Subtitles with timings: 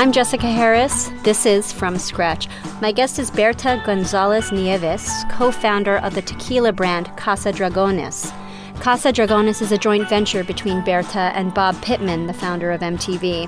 [0.00, 1.10] I'm Jessica Harris.
[1.24, 2.48] This is From Scratch.
[2.80, 8.32] My guest is Bertha Gonzalez Nieves, co founder of the tequila brand Casa Dragones.
[8.80, 13.46] Casa Dragones is a joint venture between Bertha and Bob Pittman, the founder of MTV.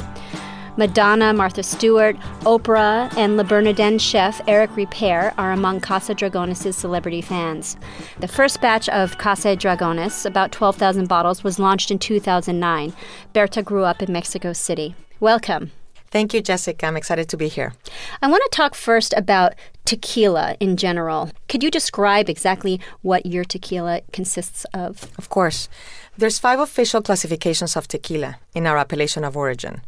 [0.77, 7.23] Madonna, Martha Stewart, Oprah, and Le Bernardin chef Eric Ripert are among Casa Dragones' celebrity
[7.23, 7.79] fans.
[8.21, 12.93] The first batch of Casa Dragones, about 12,000 bottles, was launched in 2009.
[13.33, 14.95] Bertha grew up in Mexico City.
[15.19, 15.71] Welcome.
[16.13, 16.87] Thank you, Jessica.
[16.87, 17.73] I'm excited to be here.
[18.21, 19.55] I want to talk first about
[19.87, 21.31] tequila in general.
[21.49, 25.11] Could you describe exactly what your tequila consists of?
[25.17, 25.71] Of course.
[26.19, 29.81] There's five official classifications of tequila in our appellation of origin.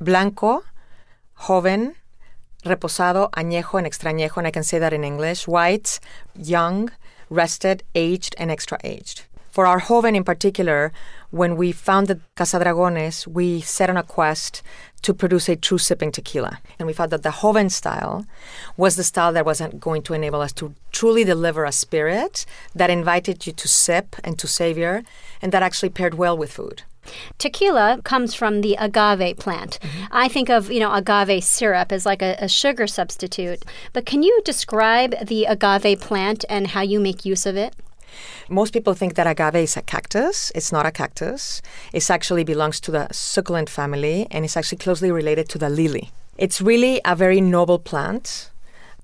[0.00, 0.64] Blanco,
[1.46, 1.94] joven,
[2.64, 5.46] reposado, añejo, and extra añejo, and I can say that in English.
[5.46, 6.00] White,
[6.34, 6.90] young,
[7.30, 9.22] rested, aged, and extra aged.
[9.50, 10.92] For our joven in particular,
[11.30, 14.62] when we founded Casa Dragones, we set on a quest
[15.02, 16.60] to produce a true sipping tequila.
[16.78, 18.26] And we thought that the Joven style
[18.76, 22.90] was the style that wasn't going to enable us to truly deliver a spirit that
[22.90, 25.02] invited you to sip and to savor
[25.40, 26.82] and that actually paired well with food.
[27.38, 29.78] Tequila comes from the agave plant.
[29.80, 30.04] Mm-hmm.
[30.10, 33.64] I think of, you know, agave syrup as like a, a, sugar substitute.
[33.92, 37.74] But can you describe the agave plant and how you make use of it?
[38.48, 40.50] Most people think that agave is a cactus.
[40.54, 41.62] It's not a cactus.
[41.92, 46.10] It actually belongs to the succulent family and it's actually closely related to the lily.
[46.36, 48.50] It's really a very noble plant.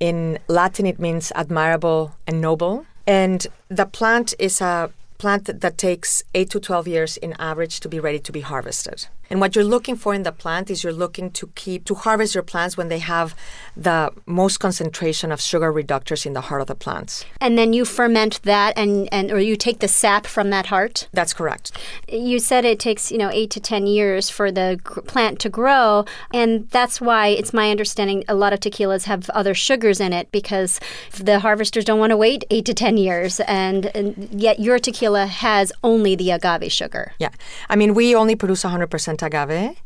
[0.00, 2.86] In Latin, it means admirable and noble.
[3.06, 4.90] And the plant is a
[5.24, 9.06] plant that takes 8 to 12 years in average to be ready to be harvested.
[9.30, 12.34] And what you're looking for in the plant is you're looking to keep to harvest
[12.34, 13.34] your plants when they have
[13.74, 17.24] the most concentration of sugar reductors in the heart of the plants.
[17.40, 21.08] And then you ferment that and, and or you take the sap from that heart?
[21.12, 21.72] That's correct.
[22.06, 26.04] You said it takes, you know, 8 to 10 years for the plant to grow,
[26.34, 30.30] and that's why it's my understanding a lot of tequilas have other sugars in it
[30.32, 30.80] because
[31.18, 35.13] the harvesters don't want to wait 8 to 10 years and, and yet your tequila
[35.14, 37.12] has only the agave sugar.
[37.18, 37.30] Yeah.
[37.68, 39.76] I mean, we only produce 100% agave.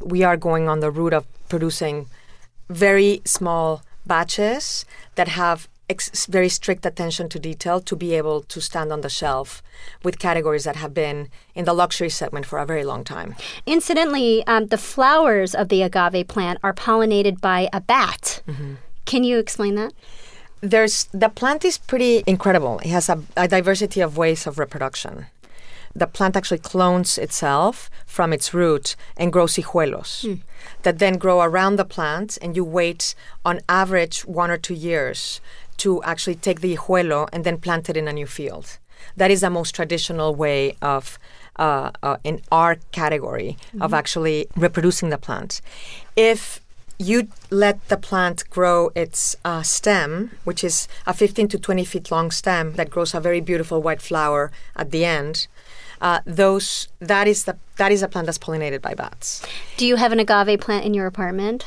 [0.00, 2.06] We are going on the route of producing
[2.68, 4.84] very small batches
[5.14, 9.08] that have ex- very strict attention to detail to be able to stand on the
[9.08, 9.62] shelf
[10.02, 13.34] with categories that have been in the luxury segment for a very long time.
[13.66, 18.42] Incidentally, um, the flowers of the agave plant are pollinated by a bat.
[18.46, 18.74] Mm-hmm.
[19.04, 19.92] Can you explain that?
[20.60, 22.78] There's the plant is pretty incredible.
[22.80, 25.26] It has a, a diversity of ways of reproduction
[25.96, 30.40] the plant actually clones itself from its root and grows hijuelos mm.
[30.82, 33.14] that then grow around the plant, and you wait
[33.44, 35.40] on average one or two years
[35.78, 38.78] to actually take the hijuelo and then plant it in a new field.
[39.16, 41.18] That is the most traditional way of,
[41.58, 43.82] uh, uh, in our category, mm-hmm.
[43.82, 45.60] of actually reproducing the plant.
[46.14, 46.60] If
[46.98, 52.10] you let the plant grow its uh, stem, which is a 15 to 20 feet
[52.10, 55.46] long stem that grows a very beautiful white flower at the end,
[56.00, 59.44] uh, those that is the that is a plant that's pollinated by bats.
[59.76, 61.64] Do you have an agave plant in your apartment?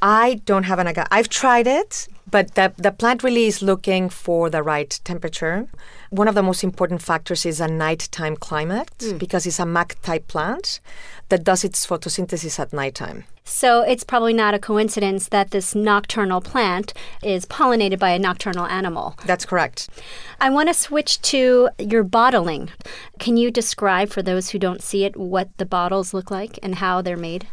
[0.00, 1.06] I don't have an agave.
[1.10, 5.66] I've tried it, but the the plant really is looking for the right temperature.
[6.10, 9.18] One of the most important factors is a nighttime climate mm.
[9.18, 10.80] because it's a MAC type plant
[11.28, 13.24] that does its photosynthesis at nighttime.
[13.44, 16.92] So it's probably not a coincidence that this nocturnal plant
[17.22, 19.16] is pollinated by a nocturnal animal.
[19.24, 19.88] That's correct.
[20.38, 22.70] I want to switch to your bottling.
[23.18, 26.76] Can you describe for those who don't see it what the bottles look like and
[26.76, 27.46] how they're made?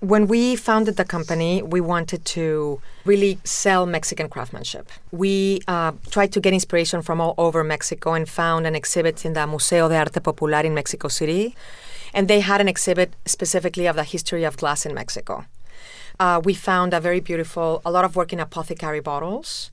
[0.00, 4.90] When we founded the company, we wanted to really sell Mexican craftsmanship.
[5.10, 9.32] We uh, tried to get inspiration from all over Mexico and found an exhibit in
[9.32, 11.54] the Museo de Arte Popular in Mexico City.
[12.12, 15.46] And they had an exhibit specifically of the history of glass in Mexico.
[16.20, 19.70] Uh, we found a very beautiful, a lot of work in apothecary bottles,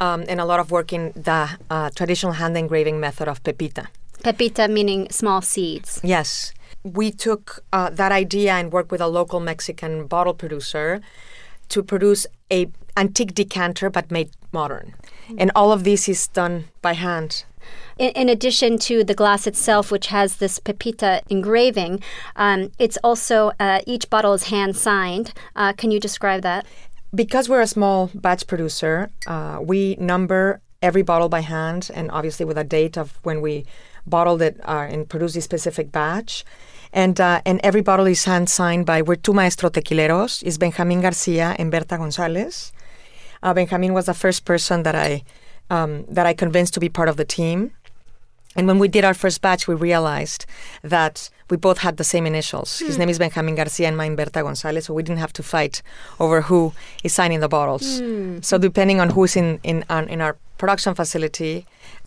[0.00, 3.88] um, and a lot of work in the uh, traditional hand engraving method of pepita.
[4.22, 6.00] Pepita meaning small seeds.
[6.04, 6.52] Yes
[6.94, 11.00] we took uh, that idea and worked with a local Mexican bottle producer
[11.68, 14.94] to produce a antique decanter but made modern.
[14.94, 15.36] Mm-hmm.
[15.38, 17.44] And all of this is done by hand.
[17.98, 22.00] In, in, addition to the glass itself, which has this pepita engraving,
[22.36, 25.32] um, it's also uh, each bottle is hand signed.
[25.56, 26.64] Uh, can you describe that?
[27.14, 32.44] Because we're a small batch producer, uh, we number every bottle by hand and obviously
[32.44, 33.64] with a date of when we
[34.06, 36.44] bottled it uh, and produced a specific batch.
[36.92, 41.00] And, uh, and every bottle is hand signed by, we're two maestro tequileros, is Benjamin
[41.02, 42.72] Garcia and Bertha Gonzalez.
[43.42, 45.22] Uh, Benjamin was the first person that I,
[45.68, 47.72] um, that I convinced to be part of the team.
[48.54, 50.46] And when we did our first batch, we realized
[50.82, 52.78] that we both had the same initials.
[52.78, 55.82] His name is Benjamin Garcia and mine Bertha Gonzalez, so we didn't have to fight
[56.18, 56.72] over who
[57.04, 58.00] is signing the bottles.
[58.40, 61.66] So depending on who's in in, on, in our production facility,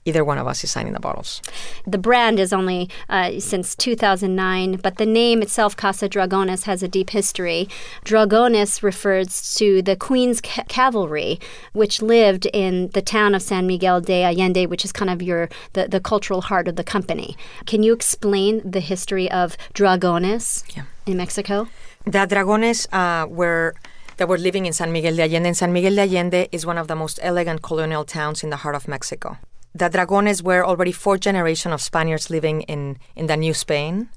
[0.10, 1.42] either one of us is signing the bottles.
[1.88, 6.88] The brand is only uh, since 2009, but the name itself, Casa Dragones, has a
[6.88, 7.70] deep history.
[8.06, 11.40] Dragones refers to the Queen's ca- cavalry,
[11.74, 15.48] which lived in the town of San Miguel de Allende, which is kind of your
[15.74, 17.38] the, the cultural heart of the company.
[17.66, 20.84] Can you explain the history of Dragones Yeah.
[21.06, 21.68] in Mexico?
[22.06, 23.76] The Dragones uh, were
[24.18, 25.48] that were living in San Miguel de Allende.
[25.48, 28.58] And San Miguel de Allende is one of the most elegant colonial towns in the
[28.58, 29.38] heart of Mexico.
[29.74, 34.10] The Dragones were already four generation of Spaniards living in, in the New Spain.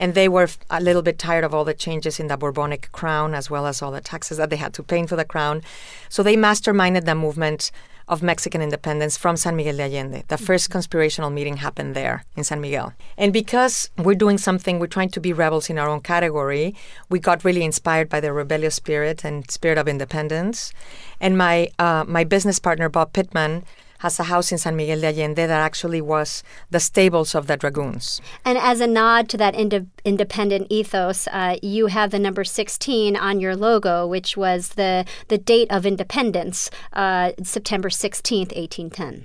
[0.00, 3.34] And they were a little bit tired of all the changes in the Bourbonic crown,
[3.34, 5.62] as well as all the taxes that they had to pay for the crown.
[6.08, 7.70] So they masterminded the movement
[8.06, 10.24] of Mexican independence from San Miguel de Allende.
[10.28, 12.92] The first conspirational meeting happened there in San Miguel.
[13.16, 16.74] And because we're doing something, we're trying to be rebels in our own category,
[17.08, 20.72] we got really inspired by the rebellious spirit and spirit of independence.
[21.20, 23.64] And my uh, my business partner Bob Pittman
[24.04, 27.56] has a house in San Miguel de Allende that actually was the stables of the
[27.56, 28.20] dragoons.
[28.44, 33.16] And as a nod to that inde- independent ethos, uh, you have the number 16
[33.16, 39.24] on your logo, which was the, the date of independence, uh, September 16th, 1810.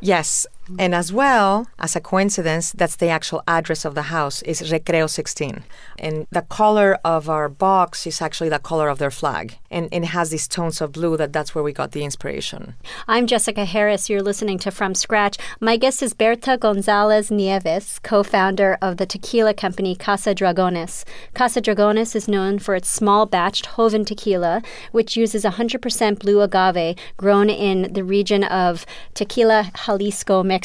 [0.00, 0.46] Yes,
[0.78, 5.08] and as well as a coincidence, that's the actual address of the house is Recreo
[5.08, 5.62] 16.
[5.98, 9.58] And the color of our box is actually the color of their flag.
[9.70, 12.74] And it has these tones of blue that that's where we got the inspiration.
[13.06, 14.10] I'm Jessica Harris.
[14.10, 15.36] You're listening to From Scratch.
[15.60, 21.04] My guest is Bertha Gonzalez Nieves, co founder of the tequila company Casa Dragones.
[21.34, 24.62] Casa Dragones is known for its small batched Joven tequila,
[24.92, 30.57] which uses 100% blue agave grown in the region of Tequila, Jalisco, Mexico.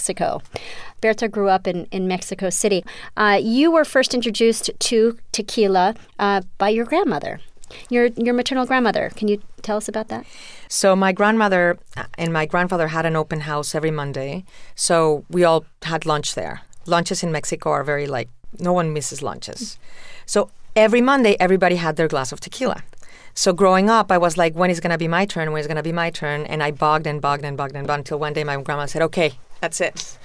[1.01, 2.84] Bertha grew up in, in Mexico City.
[3.18, 7.42] Uh, you were first introduced to tequila uh, by your grandmother,
[7.90, 9.12] your, your maternal grandmother.
[9.16, 10.25] Can you tell us about that?
[10.68, 11.78] So my grandmother
[12.18, 14.45] and my grandfather had an open house every Monday.
[14.75, 16.62] So we all had lunch there.
[16.86, 18.30] Lunches in Mexico are very like
[18.60, 19.78] no one misses lunches.
[20.25, 22.84] So every Monday everybody had their glass of tequila.
[23.36, 25.52] So growing up, I was like, when is going to be my turn?
[25.52, 26.46] When is going to be my turn?
[26.46, 29.02] And I bogged and bogged and bogged and bogged until one day my grandma said,
[29.02, 30.18] okay, that's it.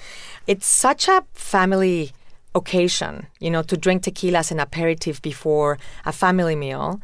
[0.46, 2.12] It's such a family
[2.54, 7.00] occasion, you know, to drink tequila as an aperitif before a family meal.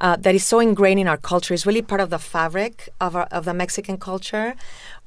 [0.00, 1.52] Uh, that is so ingrained in our culture.
[1.54, 4.54] It's really part of the fabric of, our, of the Mexican culture.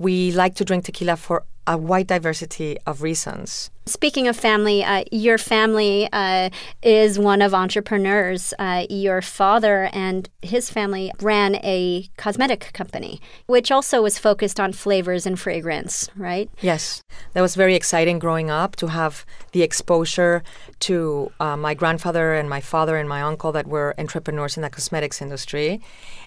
[0.02, 3.70] We like to drink tequila for a wide diversity of reasons.
[3.86, 6.50] Speaking of family, uh, your family uh,
[6.82, 8.54] is one of entrepreneurs.
[8.58, 14.72] Uh, your father and his family ran a cosmetic company, which also was focused on
[14.72, 16.50] flavors and fragrance, right?
[16.62, 20.42] Yes, that was very exciting growing up to have the exposure
[20.82, 24.70] to uh, my grandfather and my father and my uncle that were entrepreneurs in the
[24.70, 25.82] cosmetics industry.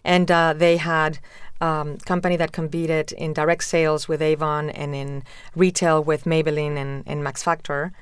[0.04, 1.18] And uh, they had
[1.60, 5.22] um, company that competed in direct sales with Avon and in
[5.54, 7.92] retail with Maybelline and, and Max Factor.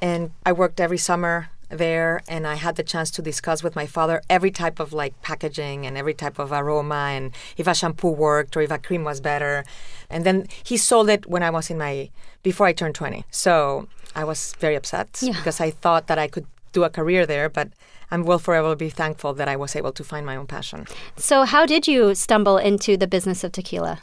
[0.00, 3.84] And I worked every summer there and I had the chance to discuss with my
[3.86, 8.08] father every type of like packaging and every type of aroma and if a shampoo
[8.10, 9.64] worked or if a cream was better.
[10.08, 12.10] And then he sold it when I was in my
[12.42, 13.24] before I turned 20.
[13.30, 15.32] So I was very upset Yeah.
[15.32, 17.68] because I thought that I could do a career there, but
[18.10, 20.86] I will forever be thankful that I was able to find my own passion.
[21.16, 24.00] So, how did you stumble into the business of tequila?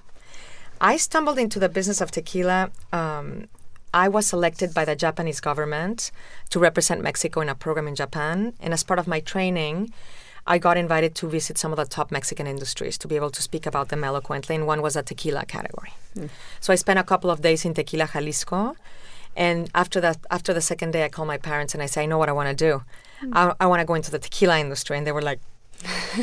[0.79, 2.71] I stumbled into the business of tequila.
[2.91, 3.47] Um,
[3.93, 6.11] I was selected by the Japanese government
[6.49, 8.53] to represent Mexico in a program in Japan.
[8.59, 9.93] And as part of my training,
[10.45, 13.41] I got invited to visit some of the top Mexican industries to be able to
[13.41, 14.53] speak about them eloquently.
[14.55, 15.93] And one was a tequila category.
[16.59, 18.75] So I spent a couple of days in Tequila, Jalisco.
[19.35, 22.05] And after that, after the second day, I call my parents and I say, I
[22.05, 22.83] know what I want to do.
[23.19, 23.31] Hmm.
[23.33, 24.97] I, I want to go into the tequila industry.
[24.97, 25.39] And they were like,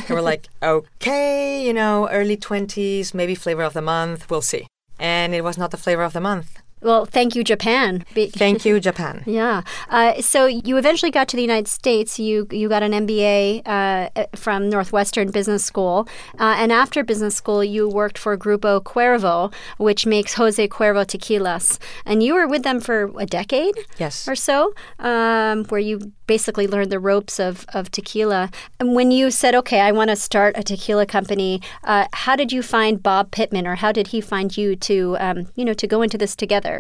[0.08, 4.66] they were like, okay, you know, early 20s, maybe flavor of the month, we'll see.
[4.98, 6.61] And it was not the flavor of the month.
[6.82, 8.04] Well, thank you, Japan.
[8.14, 9.22] Be- Thank you, Japan.
[9.26, 9.62] Yeah.
[9.88, 12.18] Uh, so you eventually got to the United States.
[12.18, 16.08] You you got an MBA uh, from Northwestern Business School,
[16.40, 21.78] uh, and after business school, you worked for Grupo Cuervo, which makes Jose Cuervo tequilas,
[22.04, 24.26] and you were with them for a decade Yes.
[24.28, 28.42] or so, um, where you basically learned the ropes of, of tequila.
[28.80, 31.52] And when you said, "Okay, I want to start a tequila company,"
[31.92, 34.94] uh, how did you find Bob Pittman, or how did he find you to
[35.26, 36.76] um, you know to go into this together?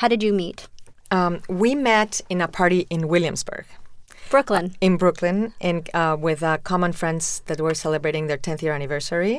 [0.00, 0.58] How did you meet?
[1.18, 1.32] Um,
[1.62, 3.64] we met in a party in Williamsburg,
[4.30, 4.66] Brooklyn.
[4.86, 9.34] in Brooklyn, and uh, with uh, common friends that were celebrating their 10th year anniversary.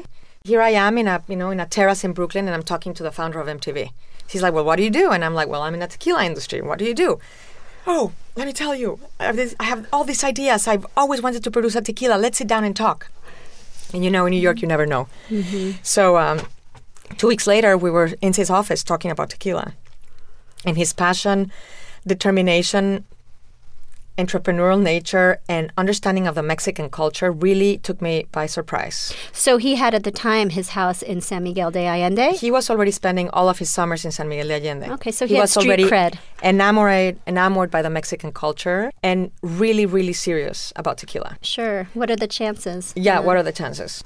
[0.51, 2.93] Here I am in a you know in a terrace in Brooklyn, and I'm talking
[2.97, 3.77] to the founder of MTV.
[4.31, 5.05] He's like, well, what do you do?
[5.13, 6.59] And I'm like, well, I'm in the tequila industry.
[6.61, 7.09] What do you do?
[7.85, 10.67] Oh, let me tell you, I have, this, I have all these ideas.
[10.67, 12.17] I've always wanted to produce a tequila.
[12.17, 13.09] Let's sit down and talk.
[13.93, 15.07] And you know, in New York, you never know.
[15.83, 16.39] So um,
[17.17, 19.73] two weeks later, we were in his office talking about tequila.
[20.65, 21.51] And his passion,
[22.07, 23.03] determination,
[24.17, 29.13] entrepreneurial nature, and understanding of the Mexican culture really took me by surprise.
[29.31, 32.31] So he had at the time his house in San Miguel de Allende.
[32.31, 34.91] He was already spending all of his summers in San Miguel de Allende.
[34.93, 36.17] Okay, so he had street cred.
[36.43, 41.37] enamored, enamored by the Mexican culture and really, really serious about tequila.
[41.41, 41.87] Sure.
[41.93, 42.93] What are the chances?
[42.95, 44.03] Yeah, what are the chances?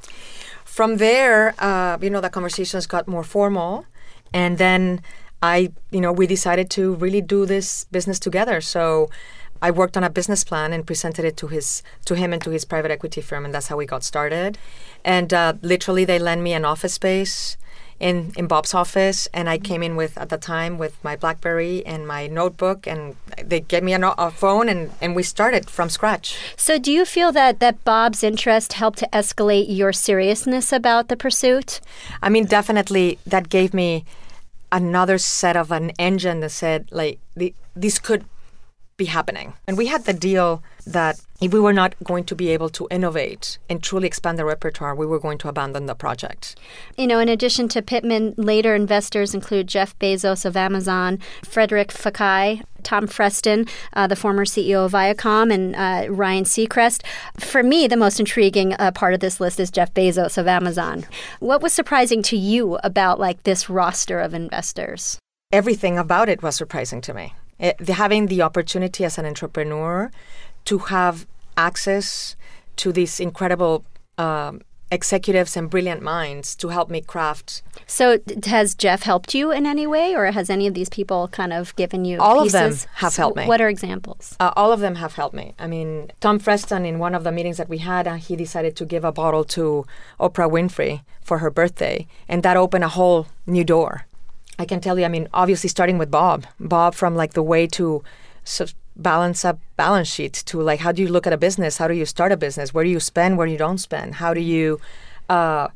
[0.64, 3.86] From there, uh, you know, the conversations got more formal,
[4.34, 5.02] and then
[5.42, 8.62] I, you know, we decided to really do this business together.
[8.62, 9.10] So
[9.62, 12.50] I worked on a business plan and presented it to his to him and to
[12.52, 14.58] his private equity firm, and that's how we got started.
[15.04, 17.58] And uh, literally, they lent me an office space
[18.00, 21.84] in in Bob's office, and I came in with at the time with my BlackBerry
[21.86, 25.70] and my notebook, and they gave me a, no- a phone, and and we started
[25.70, 26.38] from scratch.
[26.56, 31.18] So, do you feel that that Bob's interest helped to escalate your seriousness about the
[31.18, 31.82] pursuit?
[32.22, 34.06] I mean, definitely that gave me
[34.72, 38.26] another set of an engine that said like the, this could
[38.98, 39.54] be happening.
[39.68, 42.88] And we had the deal that if we were not going to be able to
[42.90, 46.56] innovate and truly expand the repertoire, we were going to abandon the project.
[46.98, 52.64] You know, in addition to Pittman, later investors include Jeff Bezos of Amazon, Frederic Fekkai,
[52.82, 57.04] Tom Freston, uh, the former CEO of Viacom, and uh, Ryan Seacrest.
[57.38, 61.06] For me, the most intriguing uh, part of this list is Jeff Bezos of Amazon.
[61.40, 65.20] What was surprising to you about like this roster of investors?
[65.52, 67.34] Everything about it was surprising to me.
[67.60, 70.12] It, the, having the opportunity as an entrepreneur
[70.66, 72.36] to have access
[72.78, 73.84] to these incredible
[74.18, 74.62] um,
[74.92, 77.62] executives and brilliant minds to help me craft.
[77.86, 81.54] So, has Jeff helped you in any way, or has any of these people kind
[81.54, 82.20] of given you?
[82.20, 82.56] All pieces?
[82.56, 83.46] of them have So helped me.
[83.46, 84.36] What are examples?
[84.40, 85.54] Uh, all of them have helped me.
[85.60, 88.76] I mean, Tom Freston, in one of the meetings that we had, uh, he decided
[88.78, 89.86] to give a bottle to
[90.20, 94.07] Oprah Winfrey for her birthday, and that opened a whole new door.
[94.60, 97.68] I can tell you, I mean, obviously starting with Bob, Bob from like the way
[97.68, 98.04] to
[98.44, 101.88] so balance a balance sheet to like how do you look at a business, how
[101.88, 104.42] do you start a business, where do you spend, where you don't spend, how do
[104.42, 104.80] you
[105.30, 105.68] uh,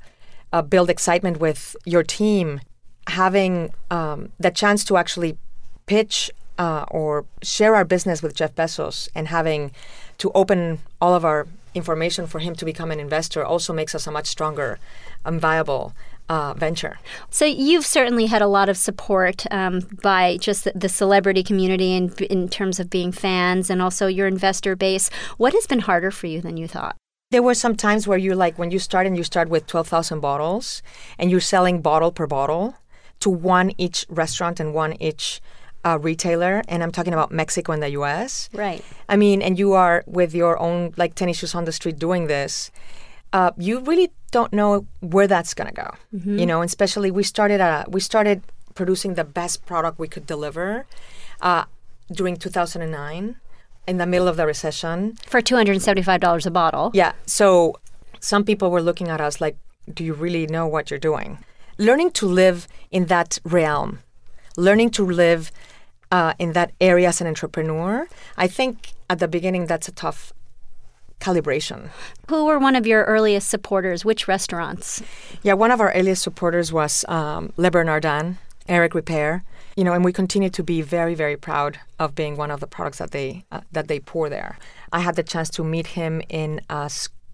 [0.51, 2.61] uh, build excitement with your team,
[3.07, 5.37] having um, the chance to actually
[5.85, 9.71] pitch uh, or share our business with Jeff Bezos and having
[10.17, 14.05] to open all of our information for him to become an investor also makes us
[14.05, 14.77] a much stronger
[15.25, 15.93] and viable
[16.31, 16.97] uh, venture.
[17.29, 21.93] So you've certainly had a lot of support um, by just the, the celebrity community
[21.93, 25.09] in, in terms of being fans and also your investor base.
[25.35, 26.95] What has been harder for you than you thought?
[27.31, 30.21] There were some times where you like when you start and you start with 12,000
[30.21, 30.81] bottles
[31.19, 32.75] and you're selling bottle per bottle
[33.19, 35.41] to one each restaurant and one each
[35.83, 36.63] uh, retailer.
[36.69, 38.49] And I'm talking about Mexico and the US.
[38.53, 38.81] Right.
[39.09, 42.27] I mean, and you are with your own like tennis shoes on the street doing
[42.27, 42.71] this.
[43.33, 45.89] Uh, you really don't know where that's gonna go.
[46.39, 48.43] You know, and especially we started uh, we started
[48.75, 50.85] producing the best product we could deliver
[51.41, 51.65] uh,
[52.11, 53.35] during 2009
[53.87, 55.15] in the middle of the recession.
[55.27, 56.91] For $275 a bottle.
[56.93, 57.13] Yeah.
[57.25, 57.75] So
[58.19, 59.57] some people were looking at us like,
[59.93, 61.39] do you really know what you're doing?
[61.77, 63.99] Learning to live in that realm,
[64.55, 65.51] learning to live
[66.11, 68.07] uh, in that area as an entrepreneur,
[68.37, 70.33] I think at the beginning that's a tough
[71.21, 71.89] calibration.
[72.29, 74.03] Who were one of your earliest supporters?
[74.03, 75.01] Which restaurants?
[75.43, 78.37] Yeah, one of our earliest supporters was um, Le Bernardin,
[78.67, 79.43] Eric Ripert.
[79.77, 82.67] You know, and we continue to be very, very proud of being one of the
[82.67, 84.57] products that they uh, that they pour there.
[84.91, 86.89] I had the chance to meet him in a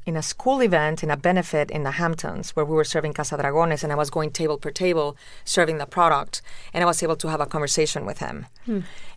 [0.06, 3.38] in a school event in a benefit in the Hamptons where we were serving Casa
[3.38, 6.42] Dragones, and I was going table per table serving the product,
[6.74, 8.46] and I was able to have a conversation with him.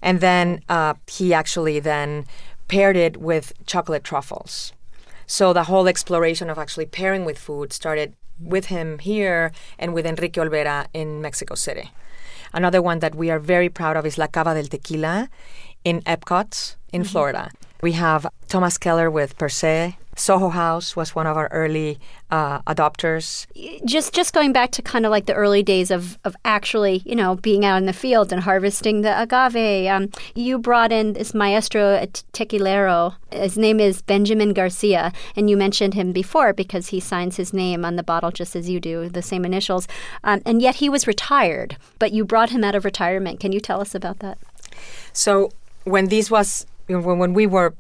[0.03, 2.27] And then uh, he actually then
[2.71, 4.73] paired it with chocolate truffles.
[5.27, 10.07] So the whole exploration of actually pairing with food started with him here and with
[10.07, 11.91] Enrique Olvera in Mexico City.
[12.53, 15.29] Another one that we are very proud of is La Cava del Tequila
[15.85, 17.11] in Epcot in mm-hmm.
[17.11, 17.51] Florida.
[17.83, 19.97] We have Thomas Keller with Per Se.
[20.17, 21.99] Soho House was one of our early
[22.33, 23.47] uh, adopters.
[23.87, 27.15] Just just going back to kind of like the early days of, of actually, you
[27.15, 29.87] know, being out in the field and harvesting the agave.
[29.89, 33.15] Um, you brought in this maestro tequilero.
[33.33, 37.85] His name is Benjamin Garcia, and you mentioned him before because he signs his name
[37.85, 39.87] on the bottle just as you do, the same initials.
[40.25, 43.39] Um, and yet he was retired, but you brought him out of retirement.
[43.39, 44.39] Can you tell us about that?
[45.13, 45.53] So
[45.85, 47.75] when this was, when, when we were,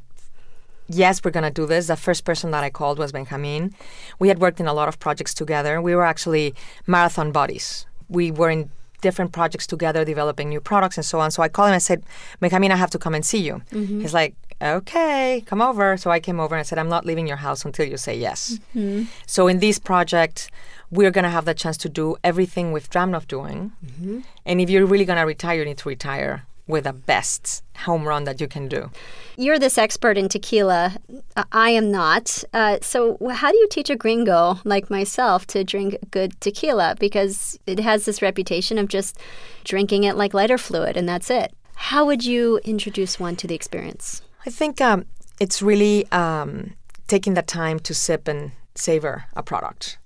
[0.90, 3.75] yes, we're going to do this, the first person that I called was Benjamin.
[4.18, 5.80] We had worked in a lot of projects together.
[5.80, 6.54] We were actually
[6.87, 7.87] marathon buddies.
[8.09, 8.70] We were in
[9.00, 11.30] different projects together, developing new products and so on.
[11.30, 12.02] So I called him and said,
[12.40, 13.62] Benjamin, I have to come and see you.
[13.73, 14.00] Mm-hmm.
[14.00, 15.97] He's like, okay, come over.
[15.97, 18.18] So I came over and I said, I'm not leaving your house until you say
[18.18, 18.59] yes.
[18.75, 19.04] Mm-hmm.
[19.26, 20.50] So in this project,
[20.90, 23.73] we're going to have the chance to do everything with Dramnov doing.
[23.85, 24.20] Mm-hmm.
[24.44, 28.07] And if you're really going to retire, you need to retire with the best home
[28.07, 28.91] run that you can do.
[29.37, 30.97] You're this expert in tequila.
[31.53, 32.45] I am not.
[32.53, 36.97] Uh, so, how do you teach a gringo like myself to drink good tequila?
[36.99, 39.19] Because it has this reputation of just
[39.65, 41.55] drinking it like lighter fluid and that's it.
[41.75, 44.23] How would you introduce one to the experience?
[44.45, 45.07] I think um,
[45.41, 46.75] it's really um,
[47.09, 49.99] taking the time to sip and savor a product.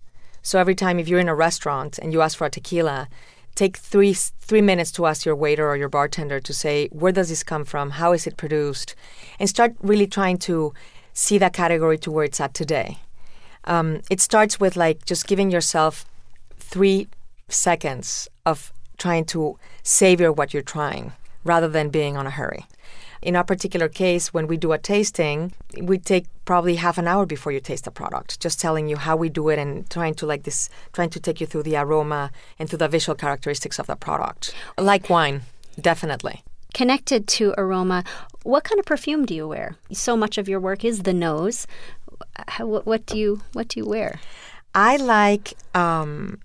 [0.42, 3.08] So every time if you're in a restaurant and you ask for a tequila,
[3.54, 7.28] take three three minutes to ask your waiter or your bartender to say where does
[7.28, 8.94] this come from, how is it produced,
[9.38, 10.72] and start really trying to
[11.12, 12.98] see that category to where it's at today.
[13.64, 16.04] Um, it starts with like just giving yourself
[16.58, 17.08] three
[17.48, 21.12] seconds of trying to savor what you're trying
[21.44, 22.66] rather than being on a hurry.
[23.24, 27.24] In our particular case, when we do a tasting, we take probably half an hour
[27.24, 30.26] before you taste the product, just telling you how we do it and trying to
[30.26, 33.86] like this, trying to take you through the aroma and through the visual characteristics of
[33.86, 34.54] the product.
[34.76, 35.40] Like wine,
[35.80, 36.44] definitely.
[36.74, 38.04] Connected to aroma,
[38.42, 39.76] what kind of perfume do you wear?
[39.90, 41.66] So much of your work is the nose.
[42.46, 44.20] How, what, what do you what do you wear?
[44.74, 46.40] I like um,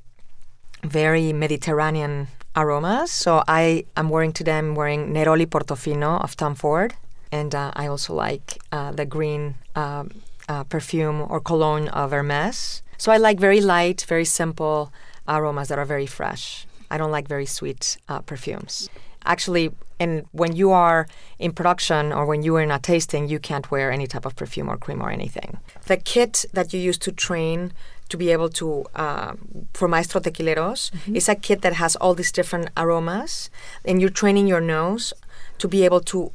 [0.82, 2.30] very Mediterranean
[2.60, 3.12] aromas.
[3.12, 4.58] So I am wearing today.
[4.58, 6.94] I'm wearing Neroli Portofino of Tom Ford,
[7.32, 10.12] and uh, I also like uh, the green um,
[10.48, 12.84] uh, perfume or cologne of Hermes.
[12.98, 14.92] So I like very light, very simple
[15.28, 16.68] aromas that are very fresh.
[16.92, 18.90] I don't like very sweet uh, perfumes.
[19.26, 23.40] Actually, and when you are in production or when you are in a tasting, you
[23.40, 25.60] can't wear any type of perfume or cream or anything.
[25.86, 27.74] The kit that you use to train
[28.10, 29.34] to be able to uh,
[29.74, 31.16] for maestro tequileros Mm-hmm.
[31.16, 33.50] is a kit that has all these different aromas,
[33.86, 35.14] and you're training your nose
[35.60, 36.32] to be able to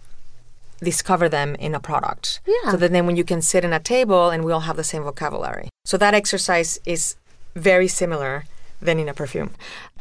[0.80, 2.40] discover them in a product.
[2.46, 2.70] Yeah.
[2.72, 4.84] So that then when you can sit in a table and we all have the
[4.84, 5.68] same vocabulary.
[5.84, 7.16] So that exercise is
[7.54, 8.44] very similar
[8.82, 9.50] than in a perfume.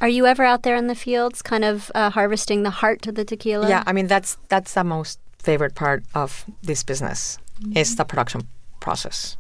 [0.02, 3.16] Are you ever out there in the fields, kind of uh, harvesting the heart of
[3.16, 3.70] the tequila?
[3.70, 7.38] Yeah, I mean that's that's the most favorite part of this business
[7.76, 8.42] is the production
[8.80, 9.38] process.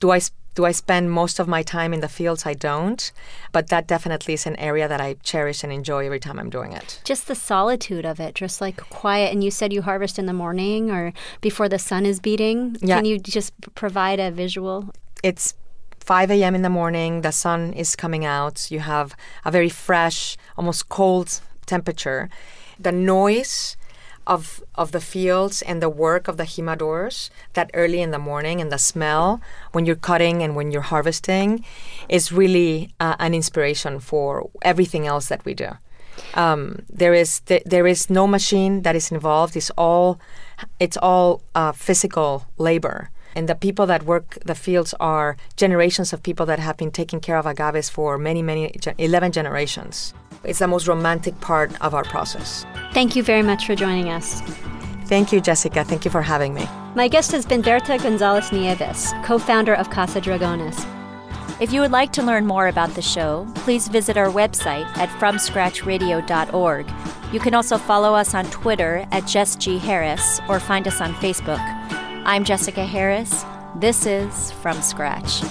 [0.00, 2.44] Do I s- do I spend most of my time in the fields?
[2.46, 3.12] I don't,
[3.52, 6.72] but that definitely is an area that I cherish and enjoy every time I'm doing
[6.72, 7.00] it.
[7.04, 9.32] Just the solitude of it, just like quiet.
[9.32, 12.76] And you said you harvest in the morning or before the sun is beating.
[12.80, 12.96] Yeah.
[12.96, 14.90] Can you just provide a visual?
[15.22, 15.54] It's
[16.00, 16.54] 5 a.m.
[16.54, 17.20] in the morning.
[17.20, 18.70] The sun is coming out.
[18.70, 19.14] You have
[19.44, 22.30] a very fresh, almost cold temperature.
[22.80, 23.76] The noise
[24.26, 28.60] of of the fields and the work of the jimadores that early in the morning
[28.60, 29.40] and the smell
[29.72, 31.64] when you're cutting and when you're harvesting
[32.08, 35.70] is really uh, an inspiration for everything else that we do.
[36.34, 39.56] Um, there is th- there is no machine that is involved.
[39.56, 40.18] It's all
[40.80, 43.10] it's all uh, physical labor.
[43.34, 47.20] And the people that work the fields are generations of people that have been taking
[47.20, 50.14] care of agaves for many, many, ge- 11 generations.
[50.46, 52.64] It's the most romantic part of our process.
[52.92, 54.40] Thank you very much for joining us.
[55.06, 55.84] Thank you, Jessica.
[55.84, 56.66] Thank you for having me.
[56.94, 60.84] My guest has been Bertha Gonzalez Nieves, co founder of Casa Dragones.
[61.60, 65.08] If you would like to learn more about the show, please visit our website at
[65.20, 66.90] FromScratchRadio.org.
[67.32, 69.78] You can also follow us on Twitter at Jess G.
[69.78, 71.60] Harris or find us on Facebook.
[72.24, 73.44] I'm Jessica Harris.
[73.76, 75.42] This is From Scratch.